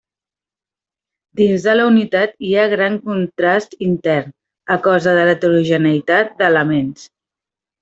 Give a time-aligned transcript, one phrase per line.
[1.41, 4.33] Dins de la unitat hi ha gran contrast intern,
[4.77, 7.07] a causa de l'heterogeneïtat d'elements.